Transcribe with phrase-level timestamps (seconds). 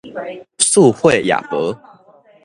[0.57, 1.79] 欶血夜婆